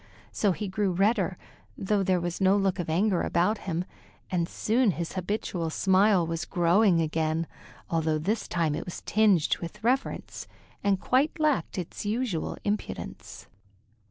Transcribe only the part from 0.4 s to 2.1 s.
he grew redder, though